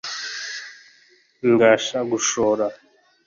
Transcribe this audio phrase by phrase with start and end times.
[1.49, 2.65] Ngasha gushora